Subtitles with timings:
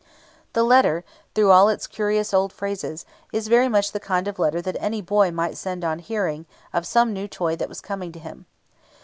[0.53, 1.03] The letter,
[1.35, 4.99] through all its curious old phrases, is very much the kind of letter that any
[4.99, 8.47] boy might send on hearing of some new toy that was coming to him.